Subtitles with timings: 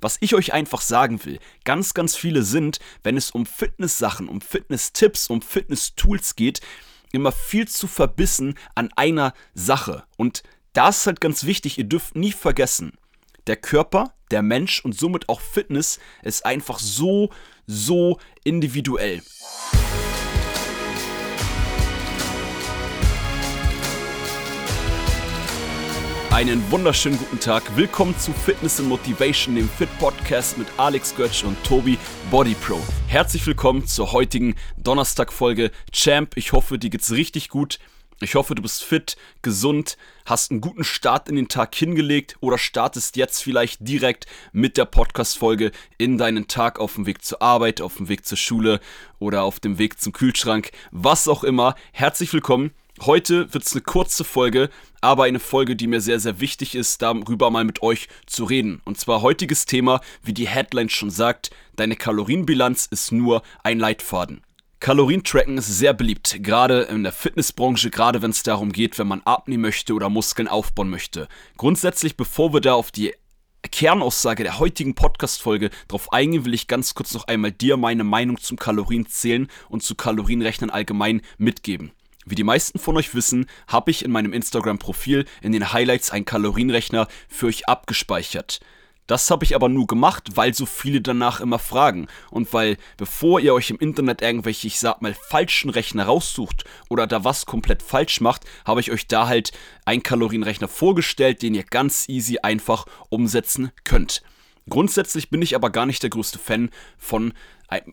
[0.00, 4.40] Was ich euch einfach sagen will, ganz, ganz viele sind, wenn es um Fitness-Sachen, um
[4.40, 6.60] Fitness-Tipps, um Fitness-Tools geht,
[7.12, 10.04] immer viel zu verbissen an einer Sache.
[10.16, 10.42] Und
[10.72, 12.92] das ist halt ganz wichtig, ihr dürft nie vergessen,
[13.46, 17.30] der Körper, der Mensch und somit auch Fitness ist einfach so,
[17.66, 19.22] so individuell.
[26.30, 27.76] Einen wunderschönen guten Tag.
[27.76, 31.98] Willkommen zu Fitness and Motivation, dem Fit Podcast mit Alex Götsch und Tobi
[32.30, 32.78] Body Pro.
[33.08, 35.72] Herzlich willkommen zur heutigen Donnerstag-Folge.
[35.90, 37.80] Champ, ich hoffe, dir geht's richtig gut.
[38.20, 42.58] Ich hoffe, du bist fit, gesund, hast einen guten Start in den Tag hingelegt oder
[42.58, 47.80] startest jetzt vielleicht direkt mit der Podcast-Folge in deinen Tag auf dem Weg zur Arbeit,
[47.80, 48.78] auf dem Weg zur Schule
[49.18, 51.74] oder auf dem Weg zum Kühlschrank, was auch immer.
[51.92, 52.70] Herzlich willkommen.
[53.06, 54.68] Heute wird es eine kurze Folge,
[55.00, 58.82] aber eine Folge, die mir sehr, sehr wichtig ist, darüber mal mit euch zu reden.
[58.84, 64.42] Und zwar heutiges Thema, wie die Headline schon sagt, deine Kalorienbilanz ist nur ein Leitfaden.
[64.80, 69.22] Kalorientracken ist sehr beliebt, gerade in der Fitnessbranche, gerade wenn es darum geht, wenn man
[69.22, 71.26] abnehmen möchte oder Muskeln aufbauen möchte.
[71.56, 73.14] Grundsätzlich, bevor wir da auf die
[73.72, 78.36] Kernaussage der heutigen Podcast-Folge drauf eingehen, will ich ganz kurz noch einmal dir meine Meinung
[78.38, 81.92] zum Kalorienzählen und zu Kalorienrechnen allgemein mitgeben.
[82.26, 86.26] Wie die meisten von euch wissen, habe ich in meinem Instagram-Profil in den Highlights einen
[86.26, 88.60] Kalorienrechner für euch abgespeichert.
[89.06, 93.40] Das habe ich aber nur gemacht, weil so viele danach immer fragen und weil, bevor
[93.40, 97.82] ihr euch im Internet irgendwelche, ich sag mal, falschen Rechner raussucht oder da was komplett
[97.82, 99.50] falsch macht, habe ich euch da halt
[99.84, 104.22] einen Kalorienrechner vorgestellt, den ihr ganz easy einfach umsetzen könnt.
[104.68, 107.32] Grundsätzlich bin ich aber gar nicht der größte Fan von,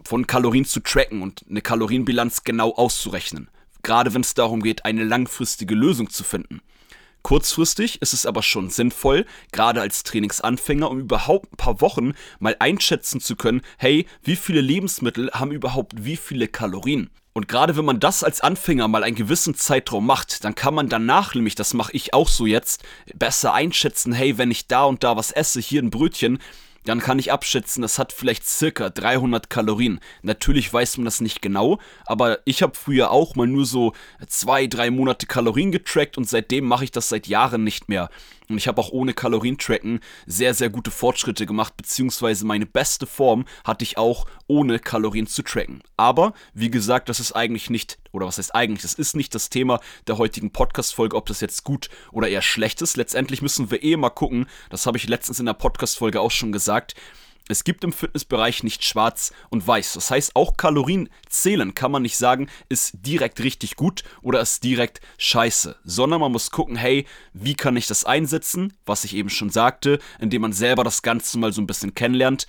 [0.04, 3.50] von Kalorien zu tracken und eine Kalorienbilanz genau auszurechnen
[3.88, 6.62] gerade wenn es darum geht, eine langfristige Lösung zu finden.
[7.24, 12.56] Kurzfristig ist es aber schon sinnvoll, gerade als Trainingsanfänger, um überhaupt ein paar Wochen mal
[12.60, 17.10] einschätzen zu können, hey, wie viele Lebensmittel haben überhaupt wie viele Kalorien?
[17.34, 20.90] Und gerade wenn man das als Anfänger mal einen gewissen Zeitraum macht, dann kann man
[20.90, 22.84] danach, nämlich das mache ich auch so jetzt,
[23.14, 26.40] besser einschätzen, hey, wenn ich da und da was esse, hier ein Brötchen,
[26.86, 30.00] dann kann ich abschätzen, das hat vielleicht circa 300 Kalorien.
[30.22, 33.94] Natürlich weiß man das nicht genau, aber ich habe früher auch mal nur so
[34.28, 38.10] zwei, drei Monate Kalorien getrackt und seitdem mache ich das seit Jahren nicht mehr.
[38.50, 43.46] Und ich habe auch ohne Kalorientracken sehr, sehr gute Fortschritte gemacht, beziehungsweise meine beste Form
[43.64, 45.84] hatte ich auch ohne Kalorien zu tracken.
[45.98, 49.50] Aber, wie gesagt, das ist eigentlich nicht, oder was heißt eigentlich, das ist nicht das
[49.50, 52.96] Thema der heutigen Podcast-Folge, ob das jetzt gut oder eher schlecht ist.
[52.96, 56.52] Letztendlich müssen wir eh mal gucken, das habe ich letztens in der Podcast-Folge auch schon
[56.52, 56.96] gesagt,
[57.50, 59.94] es gibt im Fitnessbereich nicht schwarz und weiß.
[59.94, 64.64] Das heißt, auch Kalorien zählen kann man nicht sagen, ist direkt richtig gut oder ist
[64.64, 69.30] direkt scheiße, sondern man muss gucken, hey, wie kann ich das einsetzen, was ich eben
[69.30, 72.48] schon sagte, indem man selber das Ganze mal so ein bisschen kennenlernt.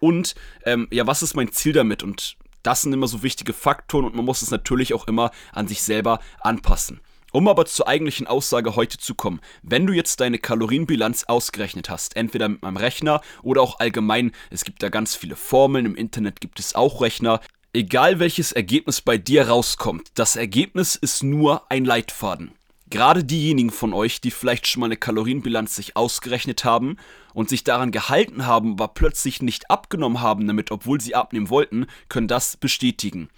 [0.00, 0.34] Und
[0.64, 2.02] ähm, ja, was ist mein Ziel damit?
[2.02, 5.68] Und das sind immer so wichtige Faktoren und man muss es natürlich auch immer an
[5.68, 7.00] sich selber anpassen.
[7.32, 12.16] Um aber zur eigentlichen Aussage heute zu kommen, wenn du jetzt deine Kalorienbilanz ausgerechnet hast,
[12.16, 16.40] entweder mit meinem Rechner oder auch allgemein, es gibt da ganz viele Formeln, im Internet
[16.40, 17.40] gibt es auch Rechner,
[17.72, 22.52] egal welches Ergebnis bei dir rauskommt, das Ergebnis ist nur ein Leitfaden.
[22.90, 26.96] Gerade diejenigen von euch, die vielleicht schon mal eine Kalorienbilanz sich ausgerechnet haben
[27.32, 31.86] und sich daran gehalten haben, aber plötzlich nicht abgenommen haben damit, obwohl sie abnehmen wollten,
[32.08, 33.28] können das bestätigen.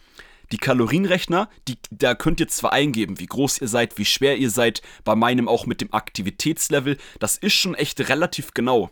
[0.53, 4.51] Die Kalorienrechner, die, da könnt ihr zwar eingeben, wie groß ihr seid, wie schwer ihr
[4.51, 8.91] seid, bei meinem auch mit dem Aktivitätslevel, das ist schon echt relativ genau.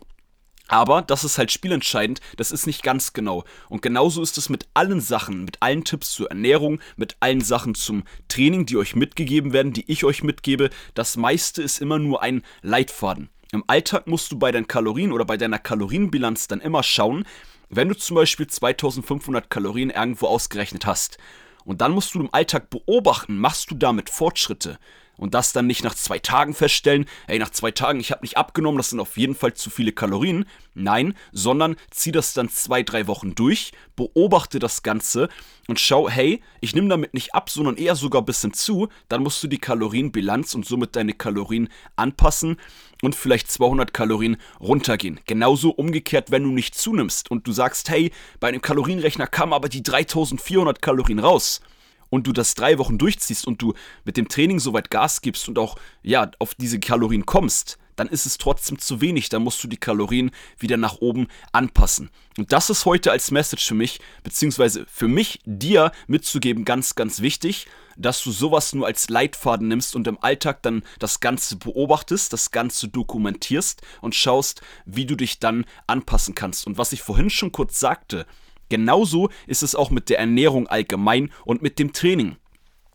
[0.67, 3.43] Aber das ist halt spielentscheidend, das ist nicht ganz genau.
[3.69, 7.75] Und genauso ist es mit allen Sachen, mit allen Tipps zur Ernährung, mit allen Sachen
[7.75, 10.71] zum Training, die euch mitgegeben werden, die ich euch mitgebe.
[10.95, 13.29] Das meiste ist immer nur ein Leitfaden.
[13.51, 17.25] Im Alltag musst du bei deinen Kalorien oder bei deiner Kalorienbilanz dann immer schauen,
[17.69, 21.17] wenn du zum Beispiel 2500 Kalorien irgendwo ausgerechnet hast
[21.65, 24.77] und dann musst du im Alltag beobachten, machst du damit Fortschritte?
[25.17, 28.37] Und das dann nicht nach zwei Tagen feststellen, hey, nach zwei Tagen, ich habe nicht
[28.37, 30.45] abgenommen, das sind auf jeden Fall zu viele Kalorien.
[30.73, 35.29] Nein, sondern zieh das dann zwei, drei Wochen durch, beobachte das Ganze
[35.67, 38.87] und schau, hey, ich nehme damit nicht ab, sondern eher sogar ein bisschen zu.
[39.09, 42.57] Dann musst du die Kalorienbilanz und somit deine Kalorien anpassen
[43.01, 45.19] und vielleicht 200 Kalorien runtergehen.
[45.25, 49.69] Genauso umgekehrt, wenn du nicht zunimmst und du sagst, hey, bei einem Kalorienrechner kamen aber
[49.69, 51.61] die 3400 Kalorien raus
[52.11, 53.73] und du das drei Wochen durchziehst und du
[54.05, 58.25] mit dem Training soweit Gas gibst und auch ja auf diese Kalorien kommst, dann ist
[58.25, 59.29] es trotzdem zu wenig.
[59.29, 62.09] Dann musst du die Kalorien wieder nach oben anpassen.
[62.37, 67.21] Und das ist heute als Message für mich, beziehungsweise für mich dir mitzugeben, ganz, ganz
[67.21, 67.67] wichtig,
[67.97, 72.51] dass du sowas nur als Leitfaden nimmst und im Alltag dann das Ganze beobachtest, das
[72.51, 76.65] Ganze dokumentierst und schaust, wie du dich dann anpassen kannst.
[76.67, 78.25] Und was ich vorhin schon kurz sagte,
[78.71, 82.37] genauso ist es auch mit der Ernährung allgemein und mit dem Training.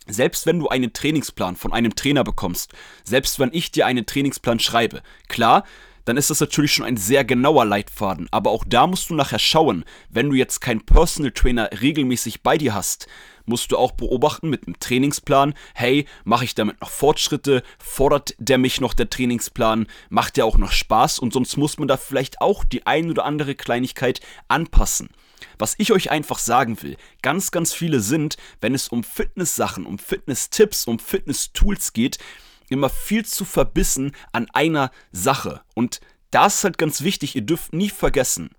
[0.08, 2.72] Selbst wenn du einen Trainingsplan von einem Trainer bekommst,
[3.04, 5.64] selbst wenn ich dir einen Trainingsplan schreibe, klar,
[6.06, 8.28] dann ist das natürlich schon ein sehr genauer Leitfaden.
[8.30, 12.56] Aber auch da musst du nachher schauen, wenn du jetzt keinen Personal Trainer regelmäßig bei
[12.56, 13.06] dir hast,
[13.44, 18.58] musst du auch beobachten mit einem Trainingsplan, hey, mache ich damit noch Fortschritte, fordert der
[18.58, 21.18] mich noch der Trainingsplan, macht der auch noch Spaß?
[21.18, 25.10] Und sonst muss man da vielleicht auch die ein oder andere Kleinigkeit anpassen.
[25.58, 29.98] Was ich euch einfach sagen will, ganz, ganz viele sind, wenn es um Fitness-Sachen, um
[29.98, 32.18] Fitness-Tipps, um Fitness-Tools geht,
[32.68, 35.62] immer viel zu verbissen an einer Sache.
[35.74, 38.50] Und das ist halt ganz wichtig, ihr dürft nie vergessen,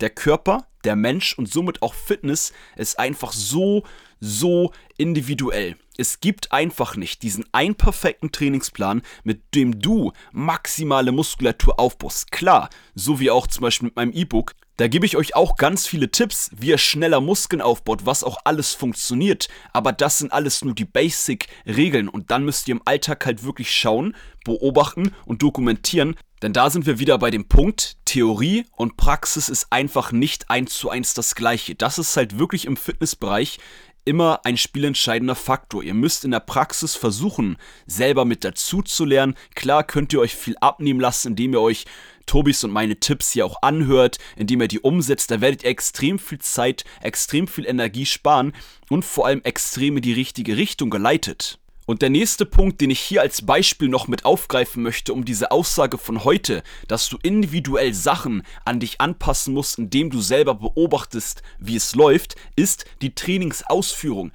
[0.00, 3.84] der Körper, der Mensch und somit auch Fitness ist einfach so,
[4.20, 5.76] so individuell.
[5.98, 12.32] Es gibt einfach nicht diesen einen perfekten Trainingsplan, mit dem du maximale Muskulatur aufbaust.
[12.32, 14.54] Klar, so wie auch zum Beispiel mit meinem E-Book.
[14.78, 18.38] Da gebe ich euch auch ganz viele Tipps, wie ihr schneller Muskeln aufbaut, was auch
[18.44, 19.48] alles funktioniert.
[19.74, 23.70] Aber das sind alles nur die Basic-Regeln und dann müsst ihr im Alltag halt wirklich
[23.70, 26.16] schauen, beobachten und dokumentieren.
[26.40, 30.74] Denn da sind wir wieder bei dem Punkt, Theorie und Praxis ist einfach nicht eins
[30.74, 31.76] zu eins das gleiche.
[31.76, 33.58] Das ist halt wirklich im Fitnessbereich
[34.04, 35.82] immer ein spielentscheidender Faktor.
[35.82, 37.56] Ihr müsst in der Praxis versuchen,
[37.86, 39.34] selber mit dazu zu lernen.
[39.54, 41.84] Klar könnt ihr euch viel abnehmen lassen, indem ihr euch
[42.26, 45.30] Tobis und meine Tipps hier auch anhört, indem ihr die umsetzt.
[45.30, 48.52] Da werdet ihr extrem viel Zeit, extrem viel Energie sparen
[48.88, 51.58] und vor allem extrem in die richtige Richtung geleitet.
[51.92, 55.50] Und der nächste Punkt, den ich hier als Beispiel noch mit aufgreifen möchte, um diese
[55.50, 61.42] Aussage von heute, dass du individuell Sachen an dich anpassen musst, indem du selber beobachtest,
[61.58, 64.32] wie es läuft, ist die Trainingsausführung.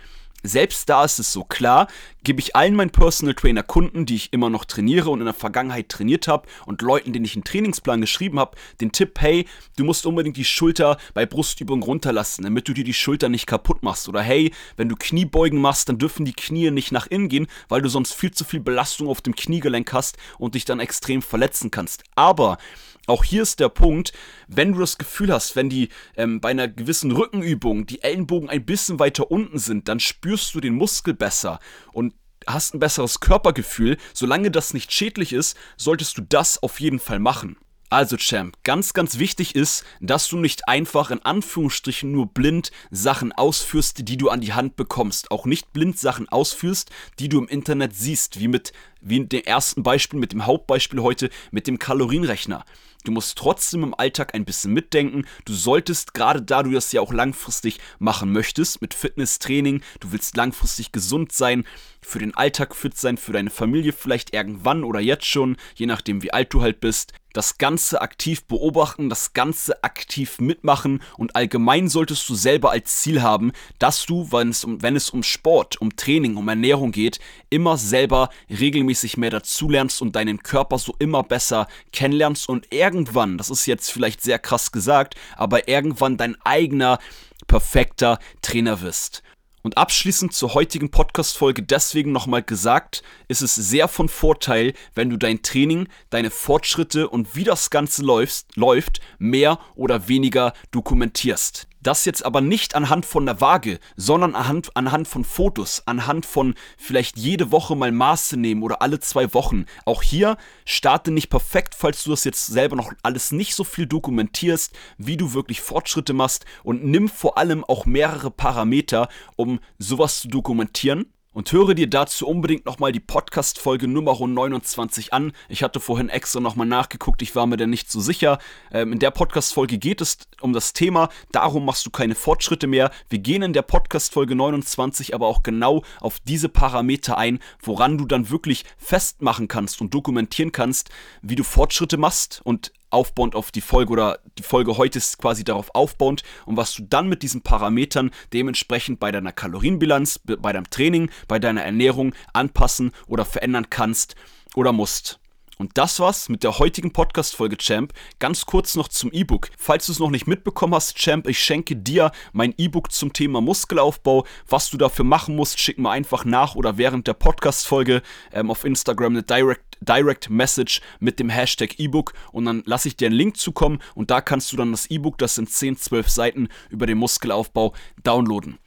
[0.47, 1.87] Selbst da ist es so klar,
[2.23, 5.33] gebe ich allen meinen Personal Trainer Kunden, die ich immer noch trainiere und in der
[5.33, 9.45] Vergangenheit trainiert habe und Leuten, denen ich einen Trainingsplan geschrieben habe, den Tipp, hey,
[9.75, 13.83] du musst unbedingt die Schulter bei Brustübungen runterlassen, damit du dir die Schulter nicht kaputt
[13.83, 14.07] machst.
[14.07, 17.81] Oder hey, wenn du Kniebeugen machst, dann dürfen die Knie nicht nach innen gehen, weil
[17.81, 21.71] du sonst viel zu viel Belastung auf dem Kniegelenk hast und dich dann extrem verletzen
[21.71, 22.03] kannst.
[22.15, 22.57] Aber
[23.07, 24.13] auch hier ist der Punkt,
[24.47, 28.65] wenn du das Gefühl hast, wenn die ähm, bei einer gewissen Rückenübung die Ellenbogen ein
[28.65, 31.59] bisschen weiter unten sind, dann spürst du den Muskel besser
[31.93, 32.13] und
[32.45, 33.97] hast ein besseres Körpergefühl.
[34.13, 37.57] Solange das nicht schädlich ist, solltest du das auf jeden Fall machen.
[37.89, 43.31] Also Champ, ganz, ganz wichtig ist, dass du nicht einfach in Anführungsstrichen nur blind Sachen
[43.31, 45.31] ausführst, die du an die Hand bekommst.
[45.31, 49.43] Auch nicht blind Sachen ausführst, die du im Internet siehst, wie mit, wie in dem
[49.43, 52.65] ersten Beispiel, mit dem Hauptbeispiel heute, mit dem Kalorienrechner.
[53.05, 55.25] Du musst trotzdem im Alltag ein bisschen mitdenken.
[55.45, 60.35] Du solltest, gerade da du das ja auch langfristig machen möchtest, mit Fitnesstraining, du willst
[60.35, 61.63] langfristig gesund sein,
[62.01, 66.21] für den Alltag fit sein, für deine Familie vielleicht irgendwann oder jetzt schon, je nachdem
[66.21, 67.13] wie alt du halt bist.
[67.37, 73.21] Das Ganze aktiv beobachten, das Ganze aktiv mitmachen und allgemein solltest du selber als Ziel
[73.21, 77.19] haben, dass du, wenn es um, wenn es um Sport, um Training, um Ernährung geht,
[77.51, 83.51] immer selber regelmäßig mehr dazulernst und deinen Körper so immer besser kennenlernst und irgendwann, das
[83.51, 86.97] ist jetzt vielleicht sehr krass gesagt, aber irgendwann dein eigener
[87.45, 89.21] perfekter Trainer wirst.
[89.67, 95.17] Und abschließend zur heutigen Podcast-Folge deswegen nochmal gesagt, ist es sehr von Vorteil, wenn du
[95.17, 101.67] dein Training, deine Fortschritte und wie das Ganze läuft, läuft mehr oder weniger dokumentierst.
[101.87, 106.55] Das jetzt aber nicht anhand von der Waage, sondern anhand, anhand von Fotos, anhand von
[106.77, 109.63] vielleicht jede Woche mal Maße nehmen oder alle zwei Wochen.
[109.85, 113.85] Auch hier starte nicht perfekt, falls du das jetzt selber noch alles nicht so viel
[113.85, 120.19] dokumentierst, wie du wirklich Fortschritte machst und nimm vor allem auch mehrere Parameter, um sowas
[120.19, 121.05] zu dokumentieren
[121.37, 125.33] und höre dir dazu unbedingt nochmal die Podcast-Folge Nummer 29 an.
[125.49, 128.39] Ich hatte vorhin extra nochmal nachgeguckt, ich war mir da nicht so sicher.
[128.71, 132.89] Ähm, in der Podcast-Folge geht es um das Thema, darum machst du keine Fortschritte mehr.
[133.09, 138.07] Wir gehen in der Podcast-Folge 29 aber auch genau auf diese Parameter ein, woran du
[138.07, 140.89] dann wirklich festmachen kannst und dokumentieren kannst,
[141.21, 145.43] wie du Fortschritte machst und aufbauend auf die Folge oder die Folge heute ist quasi
[145.43, 150.69] darauf aufbauend und was du dann mit diesen Parametern dementsprechend bei deiner Kalorienbilanz, bei deinem
[150.69, 154.15] Training, bei deiner Ernährung anpassen oder verändern kannst
[154.55, 155.19] oder musst.
[155.57, 157.91] Und das war's mit der heutigen Podcast-Folge, Champ.
[158.19, 159.49] Ganz kurz noch zum E-Book.
[159.57, 163.41] Falls du es noch nicht mitbekommen hast, Champ, ich schenke dir mein E-Book zum Thema
[163.41, 164.25] Muskelaufbau.
[164.47, 168.65] Was du dafür machen musst, schick mir einfach nach oder während der Podcast-Folge ähm, auf
[168.65, 173.15] Instagram eine Direct, Direct Message mit dem Hashtag E-Book und dann lasse ich dir einen
[173.15, 176.85] Link zukommen und da kannst du dann das E-Book, das sind 10, 12 Seiten über
[176.85, 177.73] den Muskelaufbau,
[178.03, 178.59] downloaden.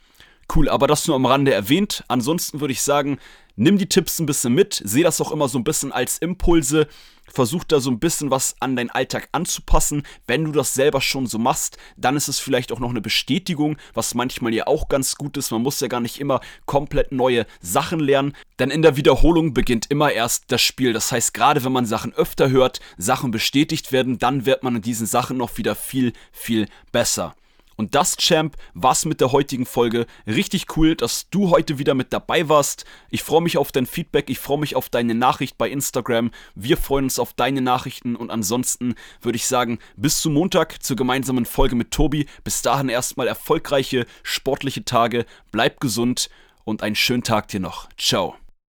[0.53, 2.03] Cool, aber das nur am Rande erwähnt.
[2.09, 3.19] Ansonsten würde ich sagen,
[3.55, 6.87] nimm die Tipps ein bisschen mit, sehe das auch immer so ein bisschen als Impulse,
[7.31, 10.03] versuch da so ein bisschen was an deinen Alltag anzupassen.
[10.27, 13.77] Wenn du das selber schon so machst, dann ist es vielleicht auch noch eine Bestätigung,
[13.93, 15.51] was manchmal ja auch ganz gut ist.
[15.51, 19.89] Man muss ja gar nicht immer komplett neue Sachen lernen, denn in der Wiederholung beginnt
[19.89, 20.93] immer erst das Spiel.
[20.93, 24.81] Das heißt, gerade wenn man Sachen öfter hört, Sachen bestätigt werden, dann wird man in
[24.81, 27.35] diesen Sachen noch wieder viel, viel besser.
[27.81, 30.05] Und das, Champ, war's mit der heutigen Folge.
[30.27, 32.85] Richtig cool, dass du heute wieder mit dabei warst.
[33.09, 36.29] Ich freue mich auf dein Feedback, ich freue mich auf deine Nachricht bei Instagram.
[36.53, 40.95] Wir freuen uns auf deine Nachrichten und ansonsten würde ich sagen, bis zum Montag zur
[40.95, 42.27] gemeinsamen Folge mit Tobi.
[42.43, 45.25] Bis dahin erstmal erfolgreiche sportliche Tage.
[45.51, 46.29] Bleib gesund
[46.63, 47.89] und einen schönen Tag dir noch.
[47.97, 48.40] Ciao.